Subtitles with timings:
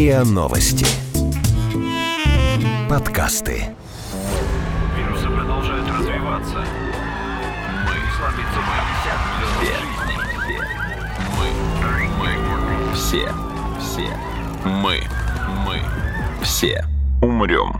[0.00, 0.86] РИА Новости.
[2.88, 3.66] Подкасты.
[4.96, 6.64] Вирусы продолжают развиваться.
[7.84, 8.60] Мы слабится
[11.38, 11.52] Мы,
[12.18, 13.28] мы, все,
[13.78, 14.08] все,
[14.64, 15.02] мы,
[15.66, 15.82] мы,
[16.42, 16.82] все
[17.20, 17.78] умрем.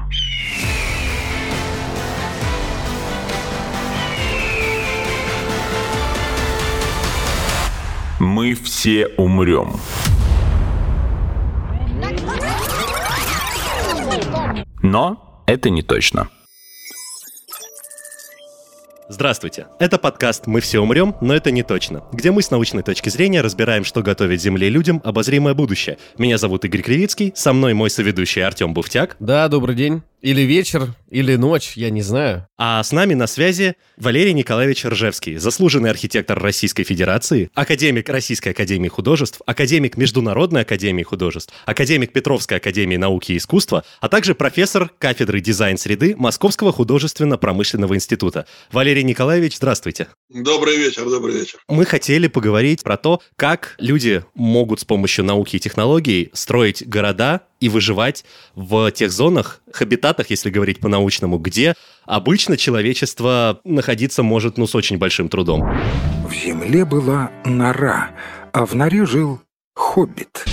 [8.18, 9.80] Мы все умрем.
[14.82, 16.28] Но это не точно.
[19.12, 19.66] Здравствуйте.
[19.80, 23.40] Это подкаст «Мы все умрем, но это не точно», где мы с научной точки зрения
[23.40, 25.98] разбираем, что готовит Земле людям обозримое будущее.
[26.16, 29.16] Меня зовут Игорь Кривицкий, со мной мой соведущий Артем Буфтяк.
[29.18, 30.02] Да, добрый день.
[30.22, 32.46] Или вечер, или ночь, я не знаю.
[32.58, 38.88] А с нами на связи Валерий Николаевич Ржевский, заслуженный архитектор Российской Федерации, академик Российской Академии
[38.88, 45.40] Художеств, академик Международной Академии Художеств, академик Петровской Академии Науки и Искусства, а также профессор кафедры
[45.40, 48.44] дизайн-среды Московского художественно-промышленного института.
[48.70, 50.08] Валерий Николаевич, здравствуйте.
[50.28, 51.58] Добрый вечер, добрый вечер.
[51.68, 57.42] Мы хотели поговорить про то, как люди могут с помощью науки и технологий строить города
[57.60, 64.66] и выживать в тех зонах, хабитатах, если говорить по-научному, где обычно человечество находиться может, ну,
[64.66, 65.62] с очень большим трудом.
[66.28, 68.10] В земле была нора,
[68.52, 69.40] а в норе жил
[69.74, 70.44] хоббит.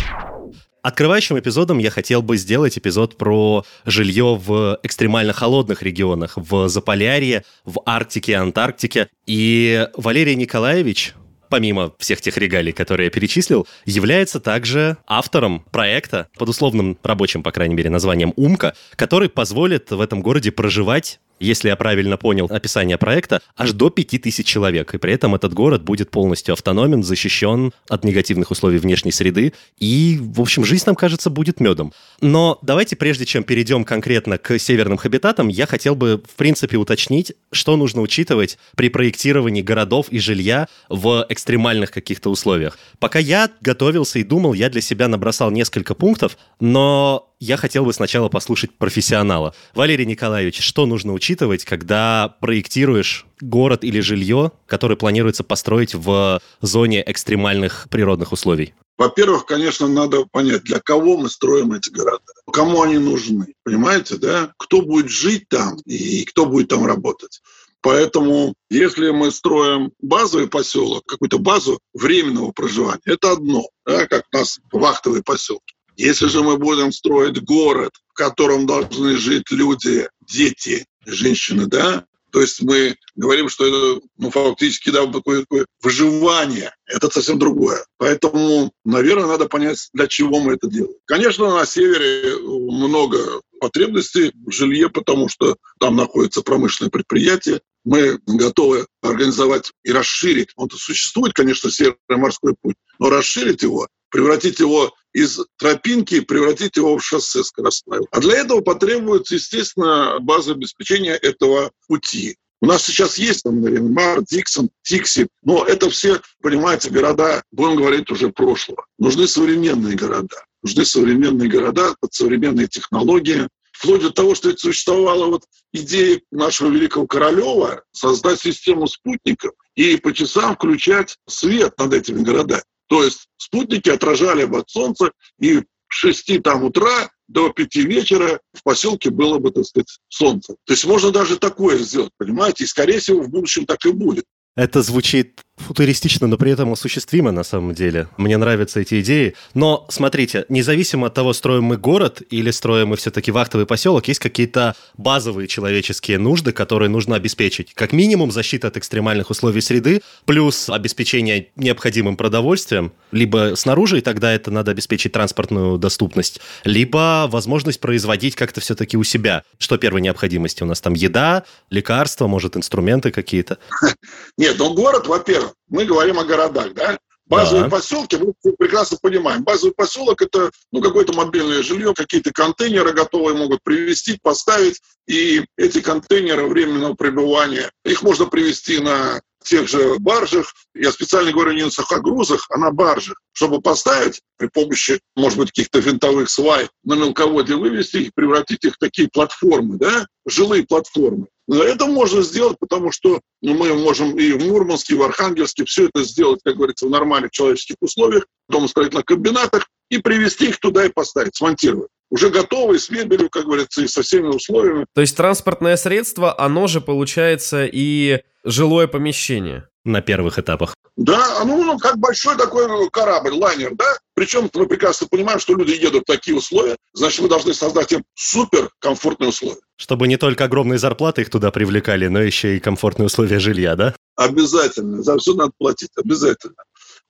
[0.81, 7.44] Открывающим эпизодом я хотел бы сделать эпизод про жилье в экстремально холодных регионах, в Заполярье,
[7.66, 9.09] в Арктике, Антарктике.
[9.25, 11.14] И Валерий Николаевич,
[11.50, 17.52] помимо всех тех регалий, которые я перечислил, является также автором проекта под условным рабочим, по
[17.52, 22.97] крайней мере, названием «Умка», который позволит в этом городе проживать если я правильно понял описание
[22.97, 24.93] проекта, аж до 5000 человек.
[24.93, 29.53] И при этом этот город будет полностью автономен, защищен от негативных условий внешней среды.
[29.77, 31.93] И, в общем, жизнь нам, кажется, будет медом.
[32.21, 37.33] Но давайте, прежде чем перейдем конкретно к северным хабитатам, я хотел бы, в принципе, уточнить,
[37.52, 42.77] что нужно учитывать при проектировании городов и жилья в экстремальных каких-то условиях.
[42.99, 47.93] Пока я готовился и думал, я для себя набросал несколько пунктов, но я хотел бы
[47.93, 49.53] сначала послушать профессионала.
[49.75, 57.03] Валерий Николаевич, что нужно учитывать, когда проектируешь город или жилье, которое планируется построить в зоне
[57.05, 58.73] экстремальных природных условий?
[58.97, 64.52] Во-первых, конечно, надо понять, для кого мы строим эти города, кому они нужны, понимаете, да?
[64.58, 67.42] Кто будет жить там и кто будет там работать.
[67.81, 74.37] Поэтому, если мы строим базовый поселок, какую-то базу временного проживания, это одно, да, как у
[74.37, 75.77] нас вахтовые поселки.
[75.97, 82.41] Если же мы будем строить город, в котором должны жить люди, дети, женщины, да, то
[82.41, 86.71] есть мы говорим, что это ну, фактически да, такое, такое выживание.
[86.85, 87.83] Это совсем другое.
[87.97, 90.93] Поэтому, наверное, надо понять, для чего мы это делаем.
[91.05, 97.61] Конечно, на севере много потребностей в жилье, потому что там находится промышленное предприятие.
[97.85, 100.49] Мы готовы организовать и расширить.
[100.58, 106.98] Он существует, конечно, Северный морской путь, но расширить его превратить его из тропинки, превратить его
[106.98, 108.02] в шоссе скоростное.
[108.12, 112.38] А для этого потребуется, естественно, база обеспечения этого пути.
[112.60, 117.76] У нас сейчас есть, там, например, Мар, Диксон, Тикси, но это все, понимаете, города, будем
[117.76, 118.86] говорить, уже прошлого.
[118.98, 120.44] Нужны современные города.
[120.64, 123.48] Нужны современные города под современные технологии.
[123.72, 129.98] Вплоть до того, что это существовала вот идея нашего великого Королева создать систему спутников и
[129.98, 132.63] по часам включать свет над этими городами.
[132.88, 138.39] То есть спутники отражали бы от Солнца, и в 6 там утра до 5 вечера
[138.53, 140.56] в поселке было бы, так сказать, солнце.
[140.65, 142.63] То есть можно даже такое сделать, понимаете?
[142.63, 144.25] И, скорее всего, в будущем так и будет.
[144.57, 148.07] Это звучит футуристично, но при этом осуществимо на самом деле.
[148.18, 149.34] Мне нравятся эти идеи.
[149.54, 154.19] Но смотрите, независимо от того, строим мы город или строим мы все-таки вахтовый поселок, есть
[154.19, 157.74] какие-то базовые человеческие нужды, которые нужно обеспечить.
[157.74, 164.31] Как минимум защита от экстремальных условий среды, плюс обеспечение необходимым продовольствием, либо снаружи, и тогда
[164.31, 169.44] это надо обеспечить транспортную доступность, либо возможность производить как-то все-таки у себя.
[169.57, 170.63] Что первой необходимости?
[170.63, 173.57] У нас там еда, лекарства, может, инструменты какие-то?
[174.47, 176.97] Нет, ну город, во-первых, мы говорим о городах, да?
[177.25, 177.69] Базовые да.
[177.69, 179.44] поселки, мы прекрасно понимаем.
[179.44, 184.79] Базовый поселок это ну, какое-то мобильное жилье, какие-то контейнеры готовые могут привезти, поставить.
[185.05, 191.51] И эти контейнеры временного пребывания, их можно привезти на тех же баржах, я специально говорю
[191.51, 196.69] не на сухогрузах, а на баржах, чтобы поставить при помощи, может быть, каких-то винтовых свай
[196.85, 201.27] на мелководье вывести их, превратить их в такие платформы, да, жилые платформы.
[201.49, 205.88] Это можно сделать, потому что ну, мы можем и в Мурманске, и в Архангельске все
[205.88, 209.67] это сделать, как говорится, в нормальных человеческих условиях, в домостроительных комбинатах.
[209.89, 214.01] и привезти их туда и поставить, смонтировать уже готовые, с мебелью, как говорится, и со
[214.01, 214.85] всеми условиями.
[214.94, 219.67] То есть транспортное средство, оно же получается и жилое помещение.
[219.88, 220.75] На первых этапах.
[220.98, 223.86] Да, ну, ну, как большой такой корабль, лайнер, да?
[224.16, 228.04] Причем мы прекрасно понимаем, что люди едут в такие условия, значит, мы должны создать им
[228.13, 229.62] супер комфортные условия.
[229.78, 233.95] Чтобы не только огромные зарплаты их туда привлекали, но еще и комфортные условия жилья, да?
[234.18, 235.01] Обязательно.
[235.01, 236.56] За все надо платить, обязательно.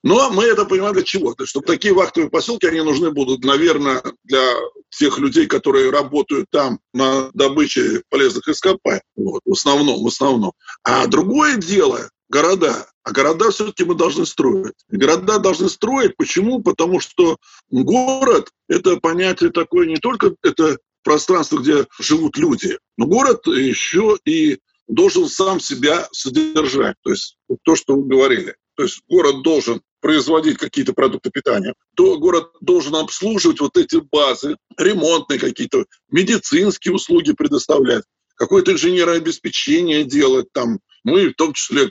[0.04, 1.34] Но мы это понимаем для чего?
[1.34, 4.44] То есть, чтобы такие вахтовые поселки, они нужны будут, наверное, для
[4.90, 9.02] тех людей, которые работают там на добыче полезных ископаемых.
[9.16, 10.52] Вот, в основном, в основном.
[10.84, 12.88] А другое дело, города.
[13.02, 14.74] А города все-таки мы должны строить.
[14.88, 16.16] города должны строить.
[16.16, 16.62] Почему?
[16.62, 17.38] Потому что
[17.70, 24.58] город– это понятие такое не только это пространство, где живут люди, но город еще и
[24.88, 26.96] должен сам себя содержать.
[27.02, 28.56] То есть то, что вы говорили.
[28.76, 34.56] То есть город должен производить какие-то продукты питания, то город должен обслуживать вот эти базы,
[34.76, 38.04] ремонтные какие-то, медицинские услуги предоставлять,
[38.38, 41.90] какое-то инженерное обеспечение делать там, ну и в том числе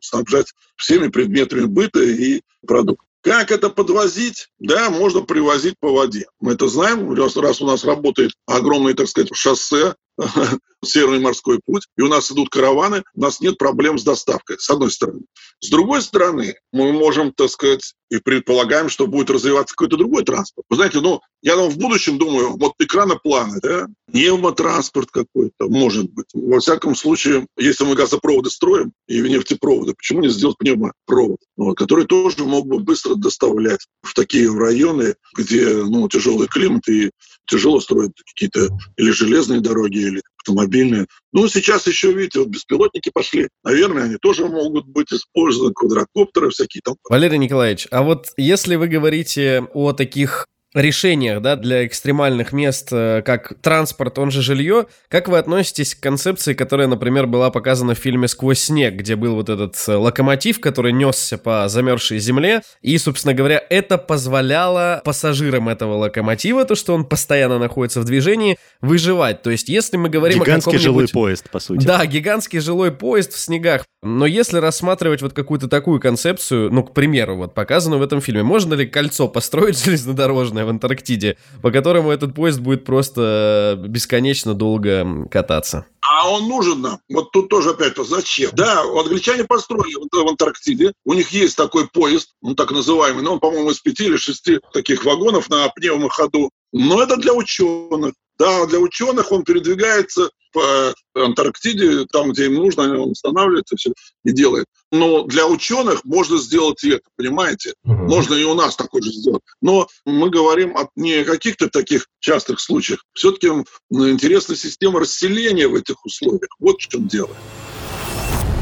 [0.00, 3.06] снабжать всеми предметами быта и продуктов.
[3.22, 4.48] Как это подвозить?
[4.58, 6.26] Да, можно привозить по воде.
[6.40, 9.94] Мы это знаем, раз, раз у нас работает огромное, так сказать, шоссе,
[10.84, 14.68] Северный морской путь, и у нас идут караваны, у нас нет проблем с доставкой, с
[14.68, 15.22] одной стороны.
[15.60, 20.66] С другой стороны, мы можем, так сказать, и предполагаем, что будет развиваться какой-то другой транспорт.
[20.68, 26.26] Вы знаете, ну, я там в будущем думаю, вот экранопланы, да, пневмотранспорт какой-то, может быть.
[26.34, 32.06] Во всяком случае, если мы газопроводы строим и нефтепроводы, почему не сделать пневмопровод, вот, который
[32.06, 37.10] тоже мог бы быстро доставлять в такие районы, где ну, тяжелый климат и
[37.46, 41.06] тяжело строить какие-то или железные дороги, или автомобильные.
[41.32, 43.48] Ну, сейчас еще, видите, вот беспилотники пошли.
[43.64, 46.96] Наверное, они тоже могут быть использованы, квадрокоптеры всякие там.
[47.08, 53.22] Валерий Николаевич, а вот если вы говорите о таких решениях да, для экстремальных мест, э,
[53.24, 54.86] как транспорт, он же жилье.
[55.08, 59.34] Как вы относитесь к концепции, которая, например, была показана в фильме «Сквозь снег», где был
[59.34, 65.68] вот этот э, локомотив, который несся по замерзшей земле, и, собственно говоря, это позволяло пассажирам
[65.68, 69.42] этого локомотива, то, что он постоянно находится в движении, выживать.
[69.42, 71.84] То есть, если мы говорим гигантский о жилой поезд, по сути.
[71.84, 73.84] Да, гигантский жилой поезд в снегах.
[74.02, 78.42] Но если рассматривать вот какую-то такую концепцию, ну, к примеру, вот показанную в этом фильме,
[78.42, 85.26] можно ли кольцо построить железнодорожное в Антарктиде, по которому этот поезд будет просто бесконечно долго
[85.30, 85.86] кататься.
[86.00, 86.98] А он нужен нам.
[87.08, 88.50] Вот тут тоже опять то зачем?
[88.54, 90.92] Да, англичане построили в Антарктиде.
[91.04, 94.58] У них есть такой поезд, он так называемый, но он, по-моему, из пяти или шести
[94.72, 96.50] таких вагонов на пневмоходу.
[96.72, 98.14] Но это для ученых.
[98.38, 103.92] Да, для ученых он передвигается по Антарктиде, там, где им нужно, он останавливается все
[104.24, 104.66] и делает.
[104.90, 107.74] Но для ученых можно сделать и это, понимаете?
[107.84, 107.94] Угу.
[107.94, 109.42] Можно и у нас такое же сделать.
[109.60, 113.04] Но мы говорим о не каких-то таких частых случаях.
[113.14, 113.48] Все-таки
[113.90, 116.50] интересна система расселения в этих условиях.
[116.58, 117.30] Вот в чем дело.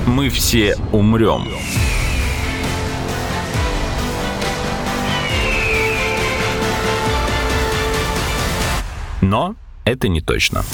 [0.06, 1.48] Мы все умрем.
[9.20, 9.54] Но
[9.84, 10.64] это не точно.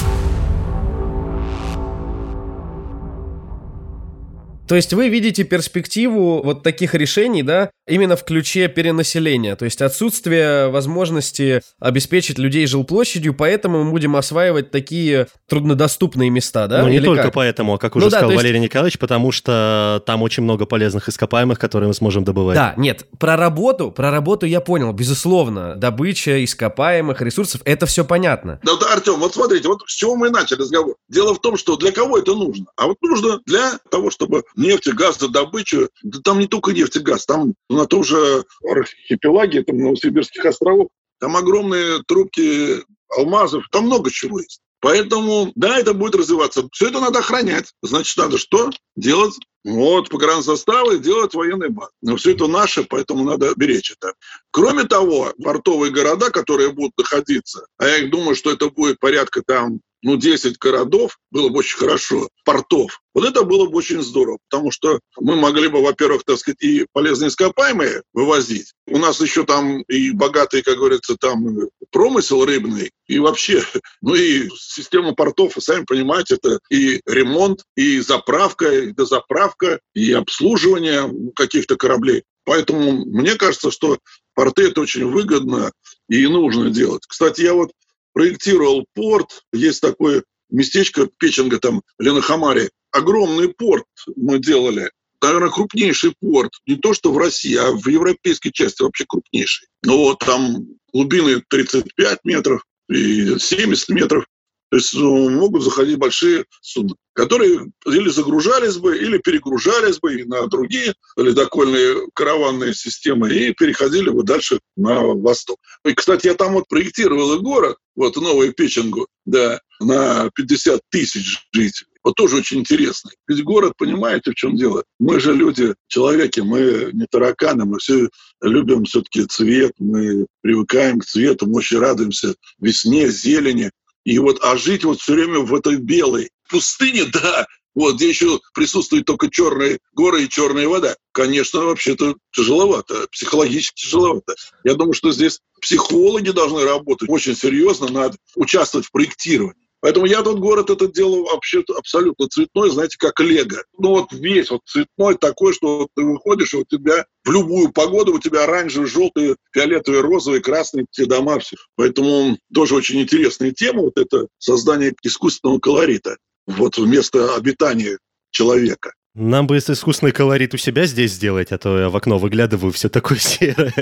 [4.67, 9.81] То есть вы видите перспективу вот таких решений, да, именно в ключе перенаселения, то есть
[9.81, 16.81] отсутствие возможности обеспечить людей жилплощадью, поэтому мы будем осваивать такие труднодоступные места, да?
[16.81, 17.33] Ну, не Или только как?
[17.33, 18.43] поэтому, а как уже ну, сказал да, есть...
[18.43, 22.55] Валерий Николаевич, потому что там очень много полезных ископаемых, которые мы сможем добывать.
[22.55, 28.59] Да, нет, про работу, про работу я понял, безусловно, добыча ископаемых ресурсов, это все понятно.
[28.63, 30.95] Да, да, Артем, вот смотрите, вот с чего мы начали разговор.
[31.07, 32.65] Дело в том, что для кого это нужно?
[32.75, 36.71] А вот нужно для того, чтобы нефть и газ за добычу, да там не только
[36.71, 43.65] нефть и газ, там на том же архипелаге, там, Новосибирских островов, там огромные трубки алмазов,
[43.71, 44.61] там много чего есть.
[44.79, 46.67] Поэтому, да, это будет развиваться.
[46.71, 47.73] Все это надо охранять.
[47.81, 48.69] Значит, надо что?
[48.95, 49.33] Делать
[49.63, 51.89] вот, погранзаставы, делать военный баз.
[52.01, 54.13] Но все это наше, поэтому надо беречь это.
[54.51, 59.81] Кроме того, портовые города, которые будут находиться, а я думаю, что это будет порядка там
[60.03, 63.01] ну, 10 городов, было бы очень хорошо, портов.
[63.13, 66.85] Вот это было бы очень здорово, потому что мы могли бы, во-первых, так сказать, и
[66.93, 68.73] полезные ископаемые вывозить.
[68.85, 71.45] У нас еще там и богатый, как говорится, там
[71.91, 73.63] промысел рыбный, и вообще,
[74.01, 80.13] ну и система портов, вы сами понимаете, это и ремонт, и заправка, и дозаправка, и
[80.13, 82.23] обслуживание каких-то кораблей.
[82.45, 83.97] Поэтому мне кажется, что
[84.33, 85.71] порты это очень выгодно
[86.07, 87.03] и нужно делать.
[87.05, 87.71] Кстати, я вот
[88.17, 89.43] проектировал порт.
[89.53, 92.71] Есть такое местечко Печенга, там, Ленахамаре.
[92.91, 94.89] Огромный порт мы делали.
[95.21, 99.67] наверное, крупнейший порт, не то что в России, а в европейской части вообще крупнейший.
[99.83, 104.25] Ну вот там глубины 35 метров и 70 метров.
[104.69, 110.47] То есть ну, могут заходить большие суда, которые или загружались бы, или перегружались бы на
[110.47, 115.57] другие ледокольные караванные системы и переходили бы дальше на восток.
[115.85, 121.47] И, кстати, я там вот проектировал и город, вот Новую Печенгу, да, на 50 тысяч
[121.51, 121.87] жителей.
[122.07, 123.11] Вот тоже очень интересно.
[123.27, 124.85] Ведь город, понимаете, в чем дело?
[124.97, 128.07] Мы же люди, человеки, мы не тараканы, мы все
[128.41, 133.71] любим все-таки цвет, мы привыкаем к цвету, мы очень радуемся весне, зелени.
[134.07, 137.45] И вот, а жить вот все время в этой белой пустыне, да,
[137.75, 140.95] вот, где еще присутствуют только черные горы и черная вода.
[141.11, 144.33] Конечно, вообще-то тяжеловато, психологически тяжеловато.
[144.63, 149.66] Я думаю, что здесь психологи должны работать очень серьезно, надо участвовать в проектировании.
[149.79, 153.63] Поэтому я тот город этот делал вообще абсолютно цветной, знаете, как лего.
[153.77, 157.71] Ну вот весь вот цветной такой, что вот ты выходишь, и у тебя в любую
[157.71, 161.57] погоду у тебя оранжевый, желтый, фиолетовый, розовый, красный, те дома все.
[161.75, 166.17] Поэтому тоже очень интересная тема, вот это создание искусственного колорита
[166.47, 167.99] вот вместо обитания
[168.31, 168.93] человека.
[169.13, 172.87] Нам бы искусственный колорит у себя здесь сделать, а то я в окно выглядываю, все
[172.87, 173.73] такое серое.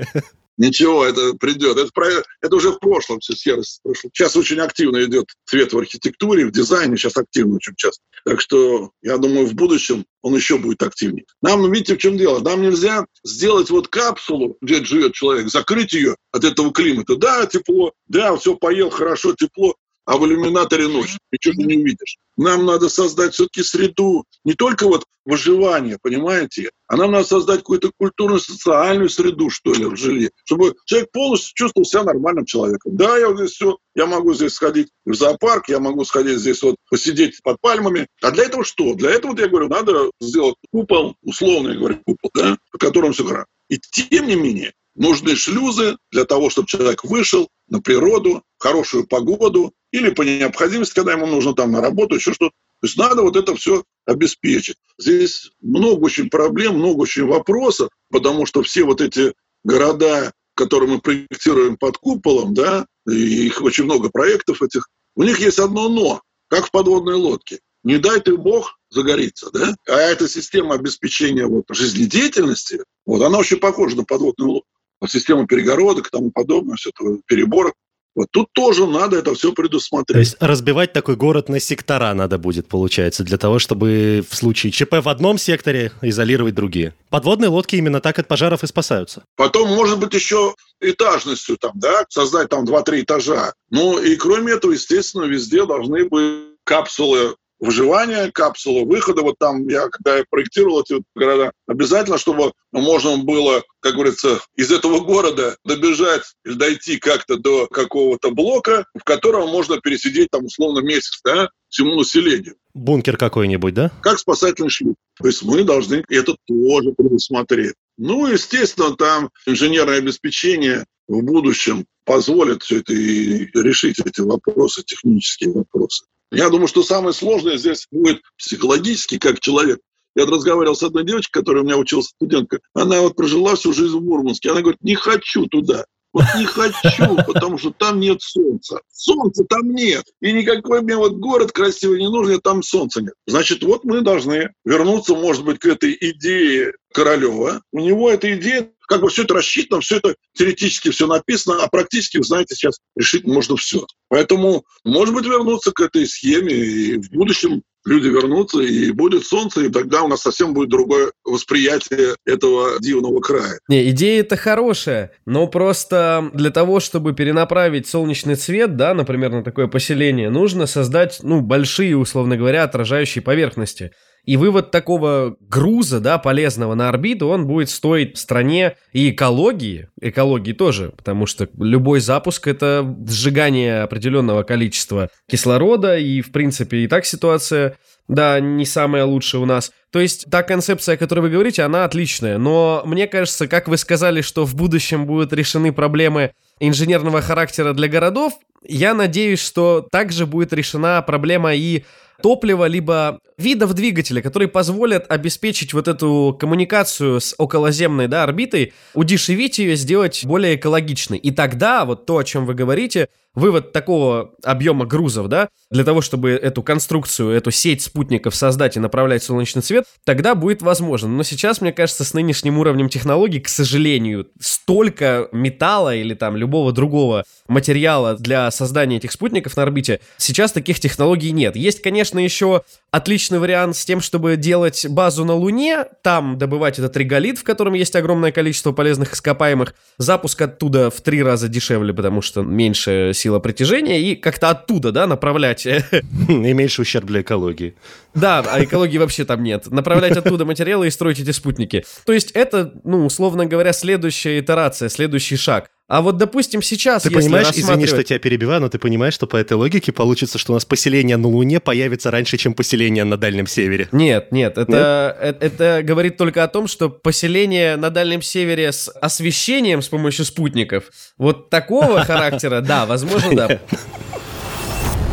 [0.58, 1.78] Ничего, это придет.
[1.78, 2.08] Это, про,
[2.42, 3.82] это уже в прошлом все серость.
[3.84, 4.10] Прошло.
[4.14, 8.02] Сейчас очень активно идет цвет в архитектуре, в дизайне, сейчас активно очень часто.
[8.24, 11.26] Так что, я думаю, в будущем он еще будет активнее.
[11.42, 12.40] Нам, видите, в чем дело?
[12.40, 17.18] Нам нельзя сделать вот капсулу, где живет человек, закрыть ее от этого климата.
[17.18, 22.18] Да, тепло, да, все поел, хорошо, тепло, а в иллюминаторе ночь, ничего не увидишь.
[22.38, 27.92] Нам надо создать все-таки среду, не только вот выживание, понимаете, а нам надо создать какую-то
[27.98, 32.96] культурную, социальную среду, что ли, в жилье, чтобы человек полностью чувствовал себя нормальным человеком.
[32.96, 36.62] Да, я вот здесь все, я могу здесь сходить в зоопарк, я могу сходить здесь
[36.62, 38.08] вот посидеть под пальмами.
[38.22, 38.94] А для этого что?
[38.94, 43.14] Для этого, вот я говорю, надо сделать купол, условно я говорю, купол, да, по которому
[43.14, 43.48] все хорошо.
[43.68, 49.74] И тем не менее, нужны шлюзы для того, чтобы человек вышел на природу, хорошую погоду,
[49.92, 52.54] или по необходимости, когда ему нужно там на работу, еще что-то.
[52.82, 54.76] То есть надо вот это все обеспечить.
[54.98, 59.34] Здесь много очень проблем, много очень вопросов, потому что все вот эти
[59.64, 65.60] города, которые мы проектируем под куполом, да, их очень много проектов этих, у них есть
[65.60, 67.60] одно «но», как в подводной лодке.
[67.84, 69.76] Не дай ты бог загорится, да?
[69.88, 74.70] А эта система обеспечения вот, жизнедеятельности, вот, она очень похожа на подводную лодку.
[75.02, 77.74] Вот система перегородок и тому подобное, все это переборок.
[78.16, 80.16] Вот тут тоже надо это все предусмотреть.
[80.16, 84.72] То есть разбивать такой город на сектора надо будет, получается, для того, чтобы в случае
[84.72, 86.94] ЧП в одном секторе изолировать другие.
[87.10, 89.24] Подводные лодки именно так от пожаров и спасаются.
[89.36, 93.54] Потом, может быть, еще этажностью там, да, создать там 2-3 этажа.
[93.70, 99.22] Ну и кроме этого, естественно, везде должны быть капсулы выживания, капсулы выхода.
[99.22, 104.72] Вот там я, когда я проектировал эти города, обязательно, чтобы можно было, как говорится, из
[104.72, 110.80] этого города добежать или дойти как-то до какого-то блока, в котором можно пересидеть там условно
[110.80, 112.56] месяц, да, всему населению.
[112.74, 113.92] Бункер какой-нибудь, да?
[114.02, 114.96] Как спасательный шлюп.
[115.20, 117.76] То есть мы должны это тоже предусмотреть.
[117.98, 125.52] Ну, естественно, там инженерное обеспечение в будущем позволит все это и решить эти вопросы, технические
[125.54, 126.06] вопросы.
[126.32, 129.80] Я думаю, что самое сложное здесь будет психологически, как человек.
[130.16, 132.60] Я разговаривал с одной девочкой, которая у меня училась студентка.
[132.74, 134.52] Она вот прожила всю жизнь в Мурманске.
[134.52, 135.86] Она говорит, не хочу туда.
[136.16, 138.80] Вот не хочу, потому что там нет солнца.
[138.90, 140.06] Солнца там нет.
[140.22, 143.14] И никакой мне вот город красивый не нужен, там солнца нет.
[143.28, 147.62] Значит, вот мы должны вернуться, может быть, к этой идее Королева.
[147.74, 151.68] У него эта идея, как бы все это рассчитано, все это теоретически все написано, а
[151.68, 153.86] практически, вы знаете, сейчас решить можно все.
[154.10, 159.66] Поэтому, может быть, вернуться к этой схеме и в будущем люди вернутся, и будет солнце,
[159.66, 163.60] и тогда у нас совсем будет другое восприятие этого дивного края.
[163.70, 169.44] Не, идея это хорошая, но просто для того, чтобы перенаправить солнечный цвет, да, например, на
[169.44, 173.92] такое поселение, нужно создать, ну, большие, условно говоря, отражающие поверхности.
[174.26, 180.54] И вывод такого груза, да, полезного на орбиту, он будет стоить стране и экологии, экологии
[180.54, 187.06] тоже, потому что любой запуск— это сжигание определенного количества кислорода, и, в принципе, и так
[187.06, 187.78] ситуация,
[188.08, 189.72] да, не самая лучшая у нас.
[189.92, 193.78] То есть та концепция, о которой вы говорите, она отличная, но мне кажется, как вы
[193.78, 198.34] сказали, что в будущем будут решены проблемы инженерного характера для городов,
[198.68, 201.84] я надеюсь, что также будет решена проблема и
[202.22, 209.60] топлива, либо видов двигателя, которые позволят обеспечить вот эту коммуникацию с околоземной да, орбитой, удешевить
[209.60, 211.18] ее, сделать более экологичной.
[211.18, 216.02] И тогда вот то, о чем вы говорите, вывод такого объема грузов, да, для того,
[216.02, 221.10] чтобы эту конструкцию, эту сеть спутников создать и направлять солнечный свет, тогда будет возможно.
[221.10, 226.72] Но сейчас, мне кажется, с нынешним уровнем технологий, к сожалению, столько металла или там любого
[226.72, 231.56] другого материала для создания этих спутников на орбите, сейчас таких технологий нет.
[231.56, 236.96] Есть, конечно, еще отличный вариант с тем, чтобы делать базу на Луне, там добывать этот
[236.96, 242.22] реголит, в котором есть огромное количество полезных ископаемых, запуск оттуда в три раза дешевле, потому
[242.22, 245.66] что меньше сила притяжения, и как-то оттуда, да, направлять...
[246.30, 247.74] И меньше ущерб для экологии.
[248.14, 249.72] Да, а экологии вообще там нет.
[249.72, 251.84] Направлять оттуда материалы и строить эти спутники.
[252.06, 255.72] То есть это, ну, условно говоря, следующая итерация, следующий шаг.
[255.88, 259.14] А вот, допустим, сейчас, Ты если понимаешь, рассматривать- извини, что тебя перебиваю, но ты понимаешь,
[259.14, 263.04] что по этой логике получится, что у нас поселение на Луне появится раньше, чем поселение
[263.04, 263.88] на Дальнем Севере.
[263.92, 268.90] Нет, нет, это, э- это, говорит только о том, что поселение на Дальнем Севере с
[269.00, 270.86] освещением с помощью спутников,
[271.20, 273.60] вот такого характера, да, возможно, да.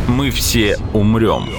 [0.09, 1.51] Мы все умрем.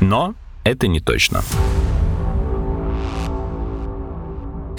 [0.00, 1.42] Но это не точно.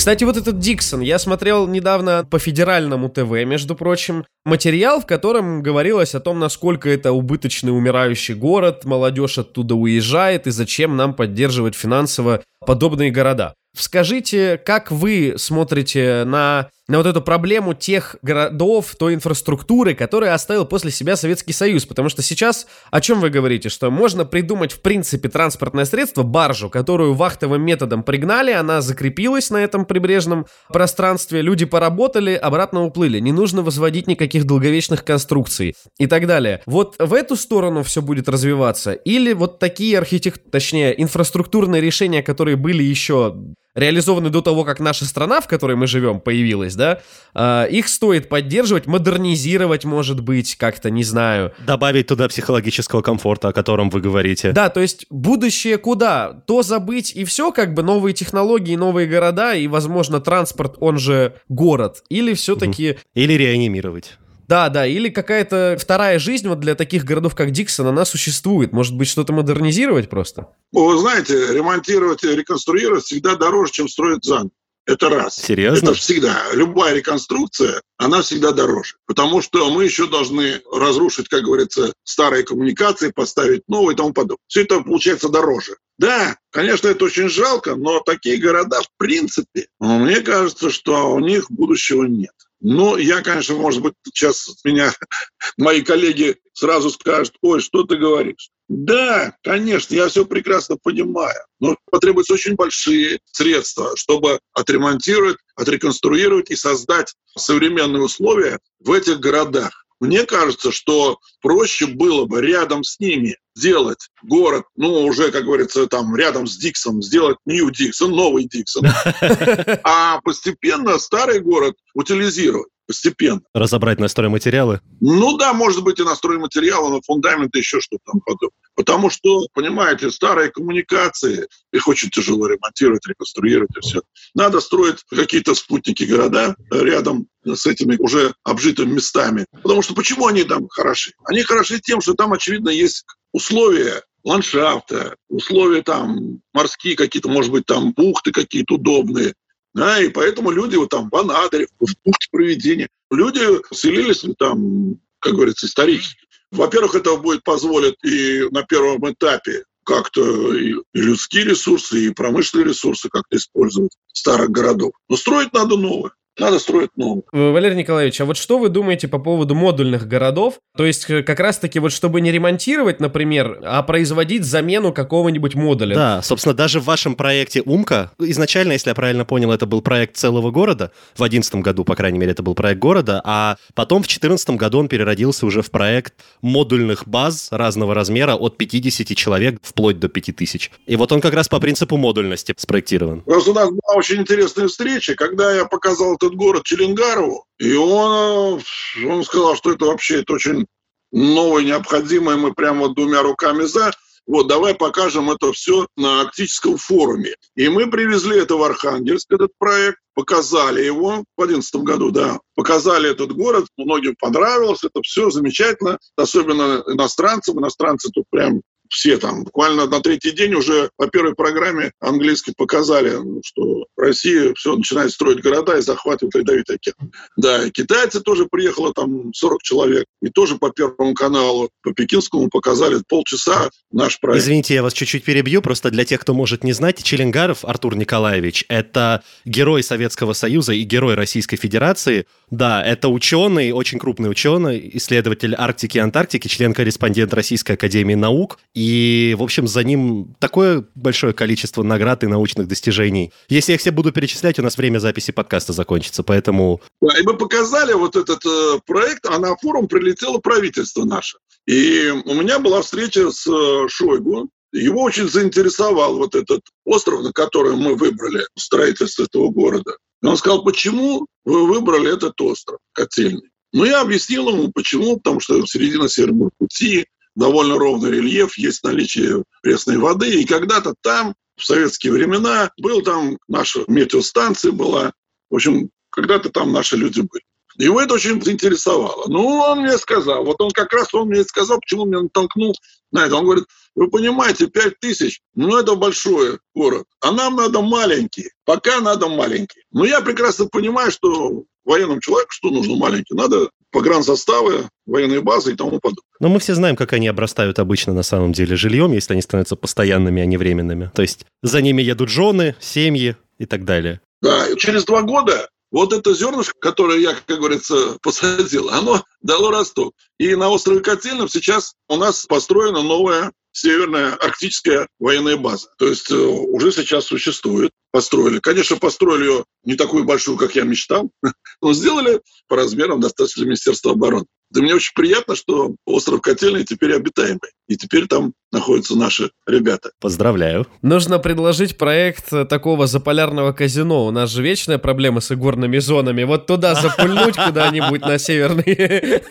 [0.01, 5.61] Кстати, вот этот Диксон, я смотрел недавно по федеральному ТВ, между прочим, материал, в котором
[5.61, 11.75] говорилось о том, насколько это убыточный умирающий город, молодежь оттуда уезжает и зачем нам поддерживать
[11.75, 13.53] финансово подобные города.
[13.77, 20.65] Скажите, как вы смотрите на, на вот эту проблему тех городов, той инфраструктуры, которую оставил
[20.65, 21.86] после себя Советский Союз?
[21.86, 23.69] Потому что сейчас о чем вы говорите?
[23.69, 29.63] Что можно придумать, в принципе, транспортное средство, баржу, которую вахтовым методом пригнали, она закрепилась на
[29.63, 33.19] этом прибрежном пространстве, люди поработали, обратно уплыли.
[33.19, 36.62] Не нужно возводить никаких долговечных конструкций и так далее.
[36.65, 38.91] Вот в эту сторону все будет развиваться?
[38.91, 40.51] Или вот такие архитект...
[40.51, 43.33] точнее, инфраструктурные решения, которые были еще
[43.75, 47.01] реализованы до того, как наша страна, в которой мы живем, появилась, да,
[47.33, 51.53] а, их стоит поддерживать, модернизировать, может быть, как-то, не знаю.
[51.65, 54.51] Добавить туда психологического комфорта, о котором вы говорите.
[54.51, 56.43] Да, то есть будущее куда?
[56.47, 61.36] То забыть и все, как бы новые технологии, новые города и, возможно, транспорт, он же
[61.49, 62.03] город.
[62.10, 64.17] Или все-таки Или реанимировать.
[64.51, 68.73] Да, да, или какая-то вторая жизнь вот для таких городов, как Диксон, она существует.
[68.73, 70.49] Может быть, что-то модернизировать просто?
[70.73, 74.49] Вы знаете, ремонтировать и реконструировать всегда дороже, чем строить заново.
[74.85, 75.37] Это раз.
[75.37, 75.91] Серьезно?
[75.91, 76.37] Это всегда.
[76.53, 78.95] Любая реконструкция, она всегда дороже.
[79.05, 84.43] Потому что мы еще должны разрушить, как говорится, старые коммуникации, поставить новые и тому подобное.
[84.47, 85.77] Все это получается дороже.
[85.97, 91.19] Да, конечно, это очень жалко, но такие города, в принципе, ну, мне кажется, что у
[91.19, 92.33] них будущего нет.
[92.62, 94.93] Ну, я, конечно, может быть, сейчас меня
[95.58, 98.52] мои коллеги сразу скажут, ой, что ты говоришь?
[98.69, 106.56] Да, конечно, я все прекрасно понимаю, но потребуются очень большие средства, чтобы отремонтировать, отреконструировать и
[106.56, 109.86] создать современные условия в этих городах.
[110.01, 115.85] Мне кажется, что проще было бы рядом с ними сделать город, ну, уже, как говорится,
[115.85, 118.87] там, рядом с Диксом, сделать Нью Диксон, новый Диксон,
[119.83, 123.39] а постепенно старый город утилизировать постепенно.
[123.54, 124.82] Разобрать на стройматериалы.
[124.99, 128.51] Ну да, может быть, и на стройматериалы, на фундаменты, еще что-то там подобное.
[128.75, 134.01] Потому что, понимаете, старые коммуникации, их очень тяжело ремонтировать, реконструировать и все.
[134.36, 139.45] Надо строить какие-то спутники города рядом с этими уже обжитыми местами.
[139.63, 141.13] Потому что почему они там хороши?
[141.23, 147.65] Они хороши тем, что там, очевидно, есть условия ландшафта, условия там морские какие-то, может быть,
[147.65, 149.34] там бухты какие-то удобные.
[149.73, 153.39] Да, и поэтому люди вот там в Анадыре, в бухте проведения, люди
[153.73, 156.27] селились там, как говорится, исторически.
[156.51, 163.10] Во-первых, это будет позволить и на первом этапе как-то и людские ресурсы, и промышленные ресурсы
[163.10, 164.91] как-то использовать старых городов.
[165.07, 166.12] Но строить надо новое.
[166.41, 167.23] Надо строить новое.
[167.32, 170.56] Валерий Николаевич, а вот что вы думаете по поводу модульных городов?
[170.75, 175.93] То есть э, как раз-таки вот чтобы не ремонтировать, например, а производить замену какого-нибудь модуля.
[175.93, 180.17] Да, собственно, даже в вашем проекте «Умка», изначально, если я правильно понял, это был проект
[180.17, 184.08] целого города, в 2011 году, по крайней мере, это был проект города, а потом в
[184.08, 189.99] 2014 году он переродился уже в проект модульных баз разного размера от 50 человек вплоть
[189.99, 190.71] до 5000.
[190.88, 193.21] И вот он как раз по принципу модульности спроектирован.
[193.21, 198.60] Просто у нас была очень интересная встреча, когда я показал этот город Челенгарову, и он,
[198.98, 200.65] э, он сказал, что это вообще это очень
[201.12, 203.91] новое, необходимое, мы прямо вот двумя руками за.
[204.28, 207.36] Вот, давай покажем это все на арктическом форуме.
[207.56, 213.10] И мы привезли это в Архангельск, этот проект, показали его в 2011 году, да, показали
[213.10, 219.45] этот город, многим понравилось, это все замечательно, особенно иностранцам, иностранцы тут прям все там.
[219.45, 225.41] Буквально на третий день уже по первой программе английской показали, что Россия все начинает строить
[225.41, 227.12] города и захватывает ледовитый океан.
[227.38, 230.06] Да, и китайцы тоже приехало там 40 человек.
[230.21, 234.43] И тоже по Первому каналу, по Пекинскому показали полчаса наш проект.
[234.43, 238.65] Извините, я вас чуть-чуть перебью, просто для тех, кто может не знать, Челенгаров Артур Николаевич–
[238.67, 240.00] это герой Советского
[240.33, 242.25] Союза и герой Российской Федерации.
[242.49, 248.59] Да, это ученый, очень крупный ученый, исследователь Арктики и Антарктики, член-корреспондент Российской Академии Наук.
[248.73, 253.31] И, в общем, за ним такое большое количество наград и научных достижений.
[253.49, 256.81] Если я их все буду перечислять, у нас время записи подкаста закончится, поэтому...
[257.01, 261.37] И мы показали вот этот э, проект, а на форум прилетело правительство наше.
[261.67, 267.31] И у меня была встреча с э, Шойгу, его очень заинтересовал вот этот остров, на
[267.34, 269.97] который мы выбрали строительство этого города.
[270.21, 273.49] И он сказал, почему вы выбрали этот остров, котельный?
[273.73, 277.05] Ну, я объяснил ему, почему, потому что середина Северного пути,
[277.36, 283.38] довольно ровный рельеф, есть наличие пресной воды, и когда-то там, в советские времена, был там
[283.47, 285.13] наша метеостанция была,
[285.49, 287.43] в общем, когда-то там наши люди были.
[287.77, 289.27] Его это очень заинтересовало.
[289.27, 292.75] Ну, он мне сказал, вот он как раз он мне сказал, почему меня натолкнул
[293.12, 293.36] на это.
[293.36, 298.99] Он говорит, вы понимаете, 5 тысяч, ну это большой город, а нам надо маленький, пока
[299.01, 299.84] надо маленький.
[299.91, 303.34] Но я прекрасно понимаю, что военному человеку что нужно маленький?
[303.34, 306.23] Надо погранзаставы, военные базы и тому подобное.
[306.39, 309.75] Но мы все знаем, как они обрастают обычно на самом деле жильем, если они становятся
[309.75, 311.12] постоянными, а не временными.
[311.13, 314.21] То есть за ними едут жены, семьи и так далее.
[314.41, 320.13] Да, через два года вот это зернышко, которое я, как говорится, посадил, оно дало росток.
[320.39, 325.89] И на острове Котельном сейчас у нас построена новая Северная Арктическая военная база.
[325.97, 327.91] То есть э, уже сейчас существует.
[328.12, 328.60] Построили.
[328.60, 331.31] Конечно, построили ее не такую большую, как я мечтал,
[331.81, 334.45] но сделали по размерам достаточно Министерства обороны.
[334.71, 337.60] Да мне очень приятно, что остров Котельный теперь обитаемый.
[337.89, 340.12] И теперь там находятся наши ребята.
[340.21, 340.88] Поздравляю.
[341.01, 344.25] Нужно предложить проект такого заполярного казино.
[344.25, 346.43] У нас же вечная проблема с игорными зонами.
[346.43, 349.41] Вот туда запульнуть куда-нибудь на северный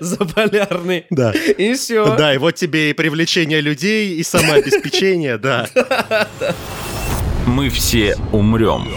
[0.00, 1.04] заполярный.
[1.10, 1.32] Да.
[1.32, 2.16] И все.
[2.16, 5.68] Да, и вот тебе и привлечение людей, и самообеспечение, да.
[7.46, 8.88] Мы все умрем.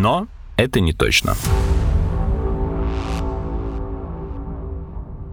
[0.00, 1.34] Но это не точно.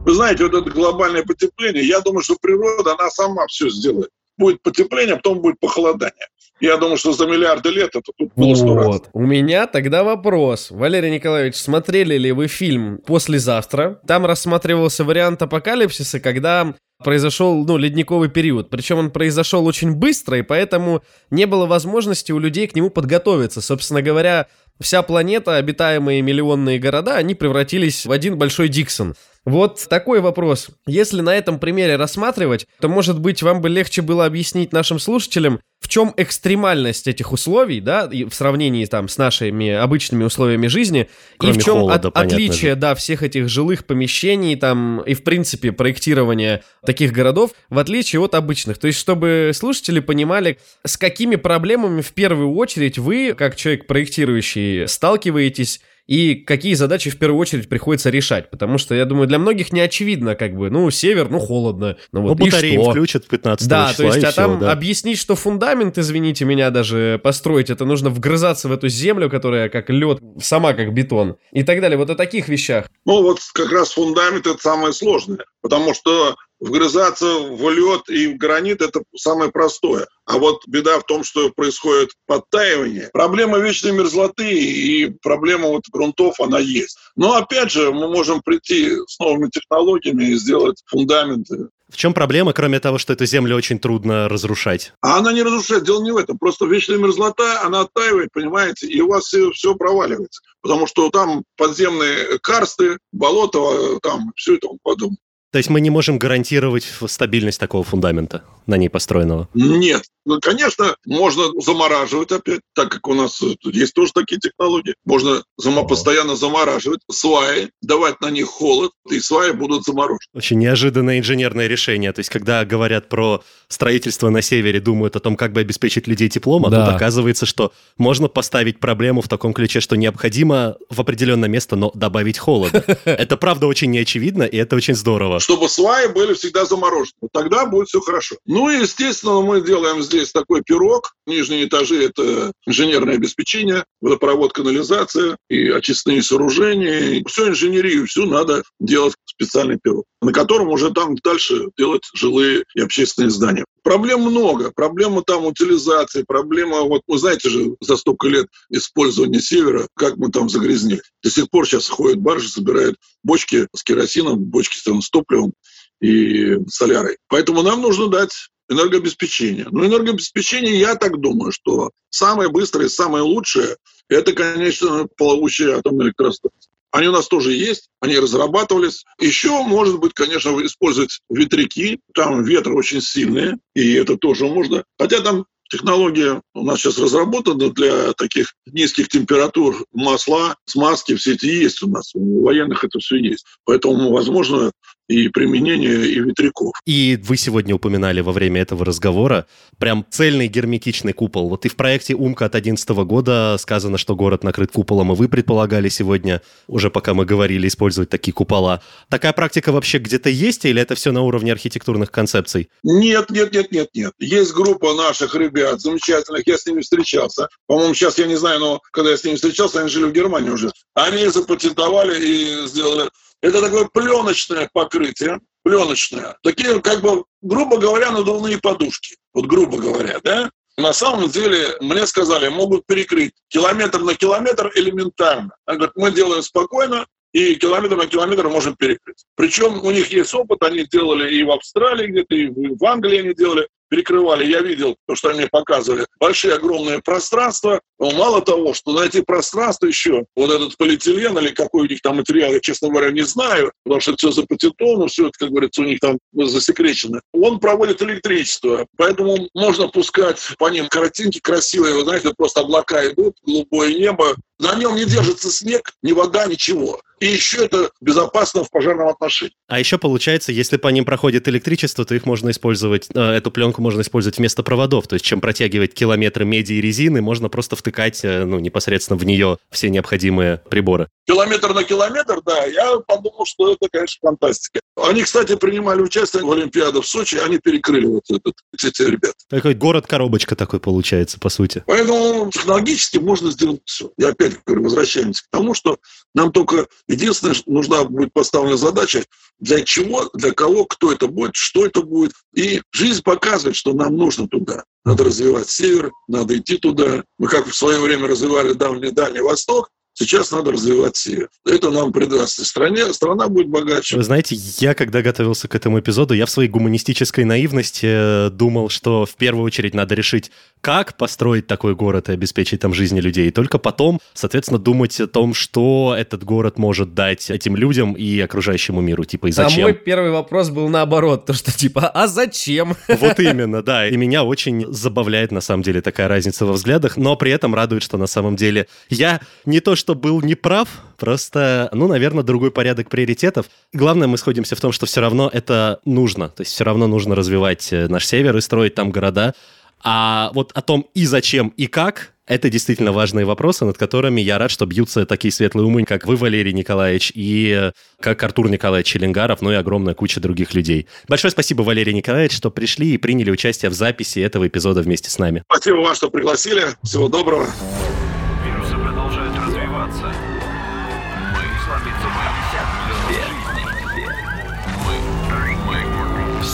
[0.06, 4.10] Вы знаете, вот это глобальное потепление, я думаю, что природа, она сама все сделает.
[4.38, 6.28] Будет потепление, а потом будет похолодание.
[6.62, 8.86] Я думаю, что за миллиарды лет это тут было сто раз.
[8.86, 9.10] Вот.
[9.12, 10.72] У меня тогда вопрос.
[10.72, 14.00] Валерий Николаевич, смотрели ли вы фильм «Послезавтра»?
[14.08, 18.70] Там рассматривался вариант апокалипсиса, когда произошел, ну, ледниковый период.
[18.70, 23.62] Причем он произошел очень быстро, и поэтому не было возможности у людей к нему подготовиться.
[23.62, 24.48] Собственно говоря,
[24.80, 29.16] вся планета, обитаемые миллионные города, они превратились в один большой Диксон.
[29.46, 30.70] Вот такой вопрос.
[30.88, 35.60] Если на этом примере рассматривать, то, может быть, вам бы легче было объяснить нашим слушателям,
[35.80, 41.08] в чем экстремальность этих условий, да, и в сравнении там с нашими обычными условиями жизни,
[41.38, 42.76] Кроме и в чем холода, от- отличие, же.
[42.76, 48.34] да, всех этих жилых помещений там и, в принципе, проектирования таких городов, в отличие от
[48.34, 48.80] обычных.
[48.80, 54.88] То есть, чтобы слушатели понимали, с какими проблемами в первую очередь вы, как человек проектирующий,
[54.88, 58.50] сталкиваетесь и какие задачи в первую очередь приходится решать.
[58.50, 61.98] Потому что, я думаю, для многих не очевидно, как бы, ну, север, ну, холодно.
[62.12, 62.92] Ну, Ну, вот, и батареи что?
[62.92, 64.72] включат 15 Да, числа, то есть, а всё, там да.
[64.72, 69.90] объяснить, что фундамент, извините меня, даже построить, это нужно вгрызаться в эту землю, которая как
[69.90, 71.98] лед, сама как бетон и так далее.
[71.98, 72.86] Вот о таких вещах.
[73.06, 76.36] Ну, вот как раз фундамент– это самое сложное, потому что
[76.66, 80.08] вгрызаться в лед и в гранит– это самое простое.
[80.26, 83.10] А вот беда в том, что происходит подтаивание.
[83.14, 86.98] Проблема вечной мерзлоты и проблема вот грунтов, она есть.
[87.16, 91.70] Но опять же, мы можем прийти с новыми технологиями и сделать фундаменты.
[91.88, 94.94] В чем проблема, кроме того, что эту землю очень трудно разрушать?
[95.02, 96.40] А она не разрушает, дело не в этом.
[96.40, 100.42] Просто вечная мерзлота, она оттаивает, понимаете, и у вас все, все проваливается.
[100.62, 105.20] Потому что там подземные карсты, болото, там все тому подобное.
[105.52, 109.48] То есть мы не можем гарантировать стабильность такого фундамента, на ней построенного.
[109.54, 110.04] Нет.
[110.28, 114.96] Ну, конечно, можно замораживать опять, так как у нас э, тут есть тоже такие технологии.
[115.06, 120.18] Можно зама- постоянно замораживать сваи, давать на них холод, и сваи будут заморожены.
[120.34, 122.12] Очень неожиданное инженерное решение.
[122.12, 126.28] То есть, когда говорят про строительство на севере, думают о том, как бы обеспечить людей
[126.28, 126.86] теплом, а Да.
[126.88, 131.92] тут оказывается, что можно поставить проблему в таком ключе, что необходимо в определенное место, но
[131.94, 132.84] добавить холода.
[133.06, 135.40] Это правда очень неочевидно, и это очень здорово.
[135.46, 137.14] Чтобы сваи были всегда заморожены.
[137.22, 138.36] Вот тогда будет все хорошо.
[138.48, 141.14] Ну и, естественно, мы делаем здесь такой пирог.
[141.28, 147.24] Нижние этажи– это инженерное обеспечение, водопровод, канализация и очистные сооружения.
[147.28, 152.82] Всю инженерию, всю надо делать специальный пирог, на котором уже там дальше делать жилые и
[152.82, 153.66] общественные здания.
[153.86, 154.72] Проблем много.
[154.72, 160.32] Проблема там утилизации, проблема, вот вы знаете же, за столько лет использования севера, как мы
[160.32, 161.04] там загрязнили.
[161.22, 165.54] До сих пор сейчас ходят баржи, собирают бочки с керосином, бочки с топливом
[166.02, 167.18] и солярой.
[167.28, 168.32] Поэтому нам нужно дать
[168.70, 169.68] энергообеспечение.
[169.70, 173.78] Но энергообеспечение, я так думаю, что самое быстрое самое лучшее–
[174.10, 176.72] это, конечно, плавучие атомные электростанции.
[176.96, 179.04] Они у нас тоже есть, они разрабатывались.
[179.20, 182.00] Еще, может быть, конечно, использовать ветряки.
[182.14, 184.86] Там ветры очень сильные, и это тоже можно.
[184.98, 189.84] Хотя там Технология у нас сейчас разработана для таких низких температур.
[189.92, 192.12] Масла, смазки, все эти есть у нас.
[192.14, 193.46] У военных это все есть.
[193.66, 194.72] Поэтому, возможно,
[195.08, 196.74] и применение и ветряков.
[196.86, 199.46] И вы сегодня упоминали во время этого разговора
[199.78, 201.50] прям цельный герметичный купол.
[201.50, 205.28] Вот и в проекте «Умка» от 2011 года сказано, что город накрыт куполом, и вы
[205.28, 208.82] предполагали сегодня, уже пока мы говорили, использовать такие купола.
[209.10, 212.70] Такая практика вообще где-то есть, или это все на уровне архитектурных концепций?
[212.84, 214.14] Нет, нет, нет, нет, нет.
[214.20, 217.48] Есть группа наших ребят замечательных, я с ними встречался.
[217.68, 220.50] По-моему, сейчас я не знаю, но когда я с ними встречался, они жили в Германии
[220.50, 220.72] уже.
[220.94, 223.10] Они запатентовали и сделали
[223.46, 226.36] это такое пленочное покрытие, пленочное.
[226.42, 229.18] Такие, как бы, грубо говоря, надувные подушки.
[229.36, 230.50] Вот грубо говоря, да?
[230.78, 235.52] На самом деле, мне сказали, могут перекрыть километр на километр элементарно.
[235.66, 239.26] Они говорят, мы делаем спокойно, и километр на километр можем перекрыть.
[239.36, 243.36] Причем у них есть опыт, они делали и в Австралии где-то, и в Англии они
[243.36, 247.80] делали перекрывали, я видел то, что они мне показывали, большие огромные пространства.
[247.98, 252.02] Но мало того, что на эти пространства еще вот этот полиэтилен или какой у них
[252.02, 255.82] там материал, я, честно говоря, не знаю, потому что все запатентовано, все это, как говорится,
[255.82, 257.22] у них там засекречено.
[257.32, 263.36] Он проводит электричество, поэтому можно пускать по ним картинки красивые, вы знаете, просто облака идут,
[263.46, 267.02] голубое небо, на нем не держится снег, ни вода, ничего.
[267.20, 269.54] И еще это безопасно в пожарном отношении.
[269.68, 273.82] А еще получается, если по ним проходит электричество, то их можно использовать, э, эту пленку
[273.82, 275.08] можно использовать вместо проводов.
[275.08, 279.26] То есть, чем протягивать километры меди и резины, можно просто втыкать э, ну, непосредственно в
[279.26, 281.08] нее все необходимые приборы.
[281.26, 284.82] Километр на километр, да, я подумал, что это, конечно, фантастика.
[284.98, 289.34] Они, кстати, принимали участие в Олимпиаде в Сочи, они перекрыли вот этот, эти ребят.
[289.50, 291.84] Такой город-коробочка такой получается, по сути.
[291.88, 294.12] Поэтому технологически можно сделать все.
[294.18, 296.00] Я опять говорю, возвращаемся к тому, что
[296.34, 299.26] нам только единственное, нужна будет поставлена задача,
[299.60, 302.34] для чего, для кого, кто это будет, что это будет.
[302.54, 304.84] И жизнь показывает, что нам нужно туда.
[305.04, 307.24] Надо развивать север, надо идти туда.
[307.38, 311.50] Мы как в свое время развивали Дальний Дальний Восток, Сейчас надо развивать север.
[311.66, 314.16] Это нам придаст и стране, страна будет богаче.
[314.16, 318.88] Вы знаете, я когда готовился к этому эпизоду, я в своей гуманистической наивности э, думал,
[318.88, 323.50] что в первую очередь надо решить, как построить такой город и обеспечить там жизни людей.
[323.50, 328.40] И только потом, соответственно, думать о том, что этот город может дать этим людям и
[328.40, 329.26] окружающему миру.
[329.26, 329.84] Типа, и зачем?
[329.84, 332.96] А мой первый вопрос был наоборот, то что типа, а зачем?
[333.10, 334.08] Вот именно, да.
[334.16, 338.04] И меня очень забавляет, на самом деле, такая разница во взглядах, но при этом радует,
[338.04, 340.88] что на самом деле я не то, что что был неправ,
[341.18, 343.66] просто, ну, наверное, другой порядок приоритетов.
[343.92, 346.50] Главное, мы сходимся в том, что все равно это нужно.
[346.50, 349.56] То есть все равно нужно развивать э, наш север и строить там города.
[350.04, 354.60] А вот о том и зачем, и как, это действительно важные вопросы, над которыми я
[354.60, 357.92] рад, что бьются такие светлые умы, как вы, Валерий Николаевич, и э,
[358.22, 361.08] как Артур Николаевич Челенгаров, ну и огромная куча других людей.
[361.28, 365.40] Большое спасибо, Валерий Николаевич, что пришли и приняли участие в записи этого эпизода вместе с
[365.40, 365.64] нами.
[365.66, 366.90] Спасибо вам, что пригласили.
[367.02, 367.66] Всего доброго.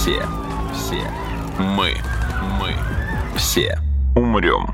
[0.02, 0.20] Все,
[0.74, 1.08] все,
[1.60, 1.94] мы,
[2.60, 2.74] мы,
[3.38, 3.78] все
[4.16, 4.66] умрем.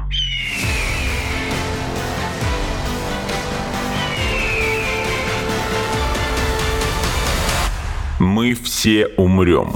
[8.20, 9.74] Мы все умрем.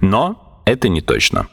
[0.00, 1.48] Но это не точно.